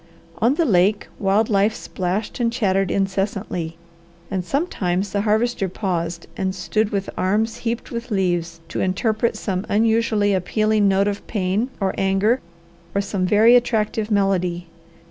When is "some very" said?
13.01-13.55